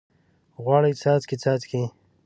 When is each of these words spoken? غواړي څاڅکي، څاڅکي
غواړي 0.63 0.91
څاڅکي، 1.01 1.35
څاڅکي 1.43 1.81